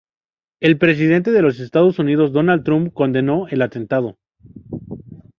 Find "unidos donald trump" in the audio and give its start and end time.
1.99-2.91